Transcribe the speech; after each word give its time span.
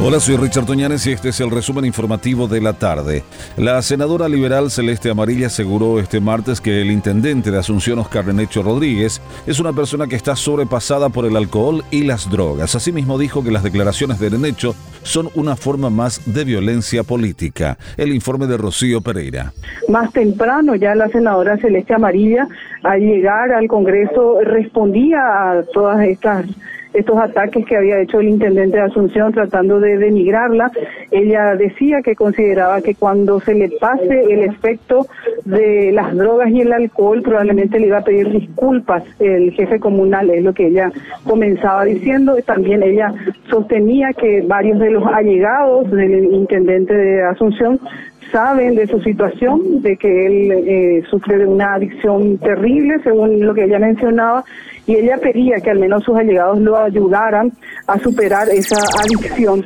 Hola, 0.00 0.20
soy 0.20 0.36
Richard 0.36 0.64
Toñanes 0.64 1.04
y 1.08 1.10
este 1.10 1.30
es 1.30 1.40
el 1.40 1.50
resumen 1.50 1.84
informativo 1.84 2.46
de 2.46 2.60
la 2.60 2.72
tarde. 2.72 3.24
La 3.56 3.82
senadora 3.82 4.28
liberal 4.28 4.70
Celeste 4.70 5.10
Amarilla 5.10 5.48
aseguró 5.48 5.98
este 5.98 6.20
martes 6.20 6.60
que 6.60 6.82
el 6.82 6.92
intendente 6.92 7.50
de 7.50 7.58
Asunción, 7.58 7.98
Oscar 7.98 8.24
Renecho 8.24 8.62
Rodríguez, 8.62 9.20
es 9.44 9.58
una 9.58 9.72
persona 9.72 10.06
que 10.06 10.14
está 10.14 10.36
sobrepasada 10.36 11.08
por 11.08 11.24
el 11.24 11.36
alcohol 11.36 11.82
y 11.90 12.04
las 12.04 12.30
drogas. 12.30 12.76
Asimismo 12.76 13.18
dijo 13.18 13.42
que 13.42 13.50
las 13.50 13.64
declaraciones 13.64 14.20
de 14.20 14.28
Renecho 14.28 14.76
son 15.02 15.30
una 15.34 15.56
forma 15.56 15.90
más 15.90 16.32
de 16.32 16.44
violencia 16.44 17.02
política. 17.02 17.76
El 17.96 18.14
informe 18.14 18.46
de 18.46 18.56
Rocío 18.56 19.00
Pereira. 19.00 19.52
Más 19.88 20.12
temprano 20.12 20.76
ya 20.76 20.94
la 20.94 21.08
senadora 21.08 21.56
Celeste 21.56 21.94
Amarilla 21.94 22.46
al 22.84 23.00
llegar 23.00 23.50
al 23.50 23.66
Congreso 23.66 24.42
respondía 24.44 25.18
a 25.18 25.64
todas 25.74 26.06
estas 26.06 26.46
estos 26.98 27.18
ataques 27.18 27.64
que 27.64 27.76
había 27.76 28.00
hecho 28.00 28.20
el 28.20 28.28
intendente 28.28 28.76
de 28.76 28.82
Asunción 28.82 29.32
tratando 29.32 29.80
de 29.80 29.98
denigrarla. 29.98 30.70
Ella 31.10 31.54
decía 31.54 32.02
que 32.02 32.14
consideraba 32.14 32.82
que 32.82 32.94
cuando 32.94 33.40
se 33.40 33.54
le 33.54 33.70
pase 33.80 34.32
el 34.32 34.44
efecto 34.44 35.06
de 35.44 35.92
las 35.92 36.14
drogas 36.16 36.50
y 36.50 36.60
el 36.60 36.72
alcohol, 36.72 37.22
probablemente 37.22 37.78
le 37.78 37.86
iba 37.86 37.98
a 37.98 38.04
pedir 38.04 38.30
disculpas 38.30 39.04
el 39.20 39.52
jefe 39.52 39.78
comunal, 39.78 40.30
es 40.30 40.42
lo 40.42 40.52
que 40.52 40.66
ella 40.66 40.90
comenzaba 41.24 41.84
diciendo. 41.84 42.36
También 42.44 42.82
ella 42.82 43.14
sostenía 43.48 44.12
que 44.12 44.42
varios 44.42 44.78
de 44.78 44.90
los 44.90 45.04
allegados 45.06 45.90
del 45.90 46.32
intendente 46.32 46.94
de 46.94 47.22
Asunción 47.22 47.80
saben 48.30 48.74
de 48.74 48.86
su 48.86 49.00
situación, 49.00 49.82
de 49.82 49.96
que 49.96 50.26
él 50.26 50.52
eh, 50.52 51.02
sufre 51.10 51.38
de 51.38 51.46
una 51.46 51.74
adicción 51.74 52.38
terrible, 52.38 53.00
según 53.02 53.44
lo 53.44 53.54
que 53.54 53.64
ella 53.64 53.78
mencionaba, 53.78 54.44
y 54.86 54.96
ella 54.96 55.18
pedía 55.18 55.60
que 55.60 55.70
al 55.70 55.78
menos 55.78 56.02
sus 56.02 56.16
allegados 56.16 56.58
lo 56.60 56.78
ayudaran 56.78 57.52
a 57.86 57.98
superar 57.98 58.48
esa 58.48 58.80
adicción 59.04 59.64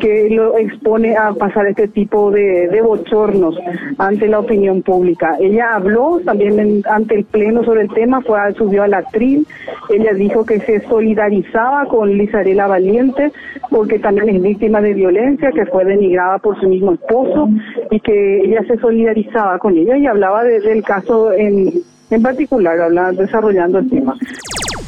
que 0.00 0.28
lo 0.30 0.58
expone 0.58 1.16
a 1.16 1.32
pasar 1.32 1.68
este 1.68 1.86
tipo 1.88 2.30
de, 2.32 2.80
bochornos 2.82 3.56
ante 3.98 4.26
la 4.26 4.40
opinión 4.40 4.82
pública. 4.82 5.36
Ella 5.40 5.74
habló 5.74 6.20
también 6.24 6.82
ante 6.90 7.14
el 7.14 7.24
Pleno 7.24 7.64
sobre 7.64 7.82
el 7.82 7.88
tema, 7.94 8.20
fue 8.20 8.38
subió 8.54 8.82
a 8.82 8.88
la 8.88 9.02
tril, 9.04 9.46
ella 9.90 10.12
dijo 10.14 10.44
que 10.44 10.60
se 10.60 10.80
solidarizaba 10.88 11.86
con 11.86 12.16
Lizarela 12.16 12.66
Valiente 12.66 13.32
porque 13.70 13.98
también 13.98 14.36
es 14.36 14.42
víctima 14.42 14.80
de 14.80 14.94
violencia, 14.94 15.50
que 15.52 15.66
fue 15.66 15.84
denigrada 15.84 16.38
por 16.38 16.58
su 16.60 16.68
mismo 16.68 16.92
esposo 16.92 17.48
y 17.90 18.00
que 18.00 18.40
ella 18.44 18.62
se 18.66 18.78
solidarizaba 18.78 19.58
con 19.58 19.76
ella 19.76 19.96
y 19.96 20.06
hablaba 20.06 20.44
del 20.44 20.82
caso 20.82 21.32
en, 21.32 21.70
en 22.10 22.22
particular, 22.22 22.80
hablaba 22.80 23.12
desarrollando 23.12 23.78
el 23.78 23.90
tema. 23.90 24.14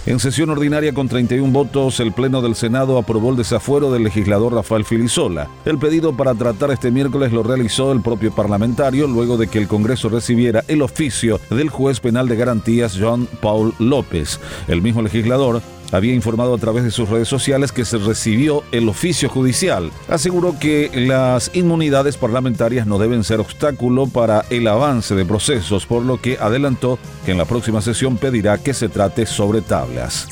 En 0.07 0.21
sesión 0.21 0.51
ordinaria 0.51 0.95
con 0.95 1.09
31 1.09 1.53
votos, 1.53 1.99
el 1.99 2.13
Pleno 2.13 2.41
del 2.41 2.55
Senado 2.55 2.97
aprobó 2.97 3.31
el 3.31 3.37
desafuero 3.37 3.91
del 3.91 4.05
legislador 4.05 4.55
Rafael 4.55 4.85
Filisola. 4.85 5.51
El 5.65 5.79
pedido 5.79 6.17
para 6.17 6.33
tratar 6.33 6.71
este 6.71 6.93
miércoles 6.93 7.33
lo 7.33 7.43
realizó 7.43 7.91
el 7.91 8.03
propio 8.03 8.31
parlamentario 8.31 9.09
luego 9.09 9.37
de 9.37 9.49
que 9.49 9.59
el 9.59 9.67
Congreso 9.67 10.09
recibiera 10.09 10.63
el 10.69 10.83
oficio 10.83 11.41
del 11.51 11.71
juez 11.71 11.99
penal 11.99 12.29
de 12.29 12.37
garantías 12.37 12.97
John 12.97 13.27
Paul 13.43 13.75
López. 13.81 14.39
El 14.69 14.81
mismo 14.81 15.03
legislador 15.03 15.61
había 15.93 16.15
informado 16.15 16.55
a 16.55 16.59
través 16.59 16.85
de 16.85 16.91
sus 16.91 17.09
redes 17.09 17.29
sociales 17.29 17.73
que 17.73 17.85
se 17.85 17.99
recibió 17.99 18.63
el 18.73 18.89
oficio 18.89 19.29
judicial. 19.29 19.91
Aseguró 20.09 20.59
que 20.59 20.91
las 20.95 21.51
inmunidades 21.55 22.17
parlamentarias 22.17 22.87
no 22.87 22.99
deben 22.99 23.25
ser 23.25 23.41
obstáculo 23.41 24.07
para 24.07 24.45
el 24.51 24.67
avance 24.69 25.15
de 25.15 25.25
procesos, 25.25 25.87
por 25.87 26.03
lo 26.03 26.21
que 26.21 26.39
adelantó 26.41 26.99
que 27.25 27.33
en 27.33 27.39
la 27.39 27.45
próxima 27.45 27.81
sesión 27.81 28.17
pedirá 28.17 28.59
que 28.59 28.75
se 28.75 28.89
trate 28.89 29.27
sobre 29.27 29.61
tablas. 29.61 30.29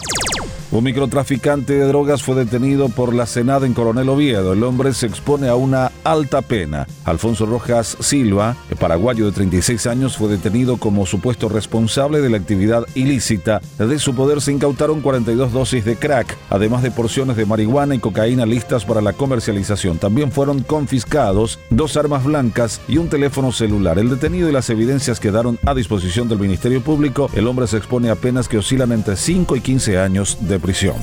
Un 0.74 0.82
microtraficante 0.82 1.74
de 1.74 1.86
drogas 1.86 2.24
fue 2.24 2.34
detenido 2.34 2.88
por 2.88 3.14
la 3.14 3.26
Senada 3.26 3.64
en 3.64 3.74
Coronel 3.74 4.08
Oviedo. 4.08 4.54
El 4.54 4.64
hombre 4.64 4.92
se 4.92 5.06
expone 5.06 5.46
a 5.46 5.54
una 5.54 5.92
alta 6.02 6.42
pena. 6.42 6.88
Alfonso 7.04 7.46
Rojas 7.46 7.96
Silva, 8.00 8.56
paraguayo 8.80 9.26
de 9.26 9.30
36 9.30 9.86
años, 9.86 10.16
fue 10.16 10.28
detenido 10.28 10.76
como 10.78 11.06
supuesto 11.06 11.48
responsable 11.48 12.20
de 12.20 12.28
la 12.28 12.38
actividad 12.38 12.88
ilícita. 12.96 13.60
De 13.78 14.00
su 14.00 14.16
poder 14.16 14.40
se 14.40 14.50
incautaron 14.50 15.00
42 15.00 15.52
dosis 15.52 15.84
de 15.84 15.94
crack, 15.94 16.36
además 16.50 16.82
de 16.82 16.90
porciones 16.90 17.36
de 17.36 17.46
marihuana 17.46 17.94
y 17.94 18.00
cocaína 18.00 18.44
listas 18.44 18.84
para 18.84 19.00
la 19.00 19.12
comercialización. 19.12 19.98
También 19.98 20.32
fueron 20.32 20.64
confiscados 20.64 21.60
dos 21.70 21.96
armas 21.96 22.24
blancas 22.24 22.80
y 22.88 22.98
un 22.98 23.08
teléfono 23.08 23.52
celular. 23.52 24.00
El 24.00 24.10
detenido 24.10 24.48
y 24.48 24.52
las 24.52 24.70
evidencias 24.70 25.20
quedaron 25.20 25.56
a 25.66 25.72
disposición 25.72 26.28
del 26.28 26.40
Ministerio 26.40 26.80
Público. 26.80 27.30
El 27.32 27.46
hombre 27.46 27.68
se 27.68 27.76
expone 27.76 28.10
a 28.10 28.16
penas 28.16 28.48
que 28.48 28.58
oscilan 28.58 28.90
entre 28.90 29.14
5 29.14 29.54
y 29.54 29.60
15 29.60 29.98
años 30.00 30.36
de 30.40 30.63
prisión. 30.64 30.96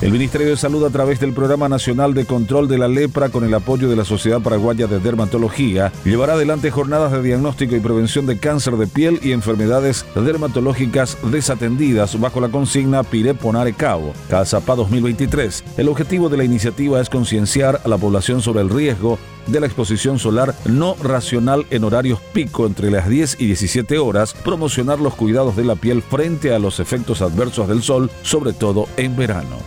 El 0.00 0.10
Ministerio 0.10 0.48
de 0.48 0.56
Salud 0.56 0.84
a 0.84 0.90
través 0.90 1.20
del 1.20 1.32
Programa 1.32 1.68
Nacional 1.68 2.12
de 2.14 2.24
Control 2.24 2.66
de 2.66 2.78
la 2.78 2.88
Lepra 2.88 3.28
con 3.28 3.44
el 3.44 3.54
apoyo 3.54 3.88
de 3.88 3.94
la 3.94 4.04
Sociedad 4.04 4.40
Paraguaya 4.40 4.88
de 4.88 4.98
Dermatología 4.98 5.92
llevará 6.04 6.32
adelante 6.32 6.72
jornadas 6.72 7.12
de 7.12 7.22
diagnóstico 7.22 7.76
y 7.76 7.80
prevención 7.80 8.26
de 8.26 8.38
cáncer 8.38 8.78
de 8.78 8.88
piel 8.88 9.20
y 9.22 9.30
enfermedades 9.30 10.04
dermatológicas 10.16 11.18
desatendidas 11.30 12.18
bajo 12.18 12.40
la 12.40 12.48
consigna 12.48 13.04
Pire 13.04 13.34
Ponare 13.34 13.74
Cabo, 13.74 14.12
CASAPA 14.28 14.74
2023. 14.74 15.62
El 15.76 15.88
objetivo 15.88 16.28
de 16.28 16.38
la 16.38 16.44
iniciativa 16.44 17.00
es 17.00 17.08
concienciar 17.08 17.80
a 17.84 17.88
la 17.88 17.98
población 17.98 18.40
sobre 18.40 18.62
el 18.62 18.70
riesgo 18.70 19.20
de 19.46 19.60
la 19.60 19.66
exposición 19.66 20.18
solar 20.18 20.54
no 20.64 20.96
racional 21.02 21.66
en 21.70 21.84
horarios 21.84 22.20
pico 22.32 22.66
entre 22.66 22.90
las 22.90 23.08
10 23.08 23.36
y 23.40 23.46
17 23.46 23.98
horas, 23.98 24.34
promocionar 24.34 25.00
los 25.00 25.14
cuidados 25.14 25.56
de 25.56 25.64
la 25.64 25.76
piel 25.76 26.02
frente 26.02 26.54
a 26.54 26.58
los 26.58 26.80
efectos 26.80 27.22
adversos 27.22 27.68
del 27.68 27.82
sol, 27.82 28.10
sobre 28.22 28.52
todo 28.52 28.86
en 28.96 29.16
verano. 29.16 29.58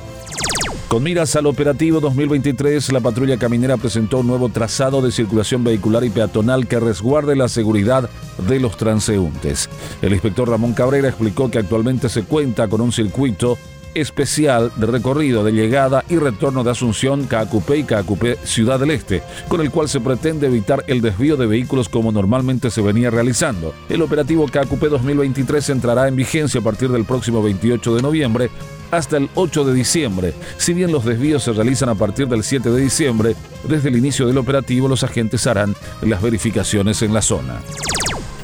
Con 0.88 1.02
miras 1.02 1.36
al 1.36 1.48
operativo 1.48 2.00
2023, 2.00 2.92
la 2.92 3.02
patrulla 3.02 3.38
caminera 3.38 3.76
presentó 3.76 4.20
un 4.20 4.28
nuevo 4.28 4.50
trazado 4.50 5.02
de 5.02 5.12
circulación 5.12 5.64
vehicular 5.64 6.06
y 6.06 6.12
peatonal 6.12 6.68
que 6.68 6.80
resguarde 6.80 7.36
la 7.36 7.50
seguridad 7.50 8.08
de 8.48 8.60
los 8.60 8.78
transeúntes. 8.78 9.68
El 10.04 10.14
inspector 10.14 10.48
Ramón 10.48 10.74
Cabrera 10.74 11.10
explicó 11.10 11.50
que 11.50 11.58
actualmente 11.58 12.08
se 12.08 12.24
cuenta 12.24 12.68
con 12.68 12.82
un 12.82 12.92
circuito 12.92 13.58
especial 13.96 14.72
de 14.76 14.86
recorrido 14.86 15.44
de 15.44 15.52
llegada 15.52 16.04
y 16.10 16.18
retorno 16.18 16.64
de 16.64 16.72
Asunción, 16.72 17.26
Caacupé 17.26 17.78
y 17.78 17.84
Caacupé 17.84 18.38
Ciudad 18.44 18.80
del 18.80 18.92
Este, 18.92 19.24
con 19.48 19.62
el 19.62 19.72
cual 19.72 19.90
se 19.90 20.02
pretende 20.02 20.48
evitar 20.48 20.84
el 20.88 21.02
desvío 21.02 21.38
de 21.38 21.48
vehículos 21.48 21.90
como 21.90 22.12
normalmente 22.12 22.70
se 22.70 22.82
venía 22.82 23.10
realizando. 23.10 23.74
El 23.90 24.02
operativo 24.02 24.48
Caacupé 24.48 24.90
2023 24.90 25.70
entrará 25.70 26.08
en 26.08 26.16
vigencia 26.16 26.60
a 26.60 26.64
partir 26.64 26.90
del 26.90 27.06
próximo 27.06 27.42
28 27.42 27.96
de 27.96 28.02
noviembre 28.02 28.50
hasta 28.92 29.18
el 29.18 29.30
8 29.36 29.66
de 29.66 29.74
diciembre. 29.74 30.34
Si 30.58 30.74
bien 30.74 30.92
los 30.92 31.06
desvíos 31.06 31.44
se 31.44 31.54
realizan 31.54 31.90
a 31.90 31.96
partir 31.96 32.28
del 32.28 32.44
7 32.44 32.70
de 32.70 32.82
diciembre, 32.82 33.36
desde 33.68 33.90
el 33.90 33.98
inicio 33.98 34.28
del 34.28 34.38
operativo 34.38 34.88
los 34.88 35.04
agentes 35.04 35.48
harán 35.48 35.76
las 36.02 36.22
verificaciones 36.22 37.02
en 37.02 37.14
la 37.14 37.22
zona. 37.22 37.62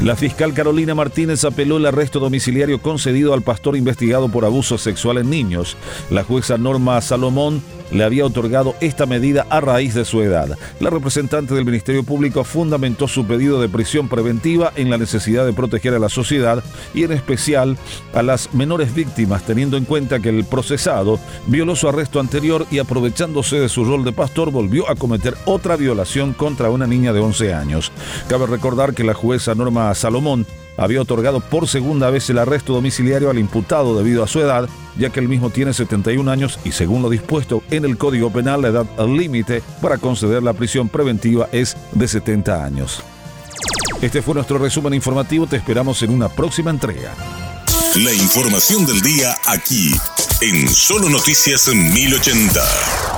La 0.02 0.16
fiscal 0.16 0.56
Carolina 0.56 0.96
Martínez 0.96 1.46
apeló 1.46 1.78
el 1.78 1.86
arresto 1.86 2.20
domiciliario 2.20 2.82
concedido 2.82 3.36
al 3.36 3.44
pastor 3.44 3.78
investigado 3.78 4.30
por 4.30 4.46
abuso 4.46 4.80
sexual 4.80 5.20
en 5.20 5.30
niños. 5.30 5.78
La 6.10 6.24
jueza 6.24 6.58
Norma 6.58 7.00
Salomón 7.02 7.62
le 7.92 8.04
había 8.04 8.26
otorgado 8.26 8.76
esta 8.82 9.06
medida 9.06 9.46
a 9.50 9.62
raíz 9.62 9.94
de 9.94 10.06
su 10.06 10.22
edad. 10.22 10.58
La 10.80 10.90
representante 10.90 11.54
del 11.54 11.66
Ministerio 11.66 12.04
Público 12.04 12.44
fundamentó 12.44 13.08
su 13.08 13.26
pedido 13.26 13.62
de 13.62 13.70
prisión 13.70 14.10
preventiva 14.10 14.72
en 14.76 14.90
la 14.90 14.98
necesidad 14.98 15.46
de 15.46 15.54
proteger 15.54 15.94
a 15.94 16.00
la 16.00 16.10
sociedad 16.10 16.64
y 16.94 17.04
en 17.04 17.12
especial 17.12 17.78
a 18.14 18.24
las 18.24 18.54
menores 18.54 18.94
víctimas, 18.94 19.44
teniendo 19.44 19.78
en 19.78 19.86
cuenta 19.86 20.20
que 20.20 20.30
el 20.30 20.46
procesado 20.46 21.20
violó 21.48 21.76
su 21.76 21.88
arresto 21.88 22.20
anterior 22.20 22.66
y 22.72 22.80
aprovechándose 22.80 23.60
de 23.60 23.70
su 23.70 23.86
rol 23.86 24.04
de 24.04 24.14
pastor 24.14 24.52
volvió 24.52 24.90
a 24.90 24.96
cometer 24.96 25.36
otra 25.46 25.76
violación 25.76 26.34
contra 26.34 26.70
una 26.70 26.88
niña 26.88 27.14
de 27.14 27.20
11 27.20 27.54
años. 27.54 27.92
Cabe 28.28 28.48
recordar 28.48 28.94
que 28.94 29.04
la 29.04 29.14
jueza 29.14 29.56
Norma 29.56 29.94
Salomón 29.96 30.46
había 30.78 31.02
otorgado 31.02 31.42
por 31.42 31.68
segunda 31.68 32.10
vez 32.10 32.30
el 32.30 32.38
arresto 32.38 32.74
domiciliario 32.74 33.30
al 33.30 33.40
imputado 33.40 33.96
debido 33.98 34.24
a 34.24 34.28
su 34.28 34.40
edad, 34.40 34.68
ya 35.02 35.10
que 35.10 35.20
el 35.20 35.28
mismo 35.28 35.50
tiene 35.50 35.74
71 35.74 36.30
años 36.30 36.60
y 36.64 36.72
según 36.72 37.02
lo 37.02 37.10
dispuesto 37.10 37.64
en 37.72 37.86
el 37.86 37.98
Código 37.98 38.32
Penal, 38.32 38.62
la 38.62 38.68
edad 38.68 38.86
límite 39.00 39.64
para 39.82 39.98
conceder 39.98 40.44
la 40.44 40.54
prisión 40.54 40.90
preventiva 40.90 41.50
es 41.52 41.76
de 41.94 42.08
70 42.08 42.64
años. 42.64 43.02
Este 44.00 44.22
fue 44.22 44.36
nuestro 44.36 44.60
resumen 44.60 44.94
informativo, 44.94 45.48
te 45.48 45.58
esperamos 45.58 46.04
en 46.04 46.12
una 46.12 46.30
próxima 46.30 46.70
entrega. 46.70 47.16
La 47.98 48.14
información 48.14 48.86
del 48.86 49.02
día 49.02 49.36
aquí, 49.48 49.92
en 50.42 50.70
Solo 50.70 51.10
Noticias 51.10 51.68
1080. 51.68 53.11